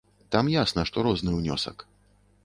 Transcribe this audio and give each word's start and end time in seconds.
Там 0.35 0.47
ясна, 0.53 0.85
што 0.89 1.03
розны 1.07 1.33
ўнёсак. 1.35 1.85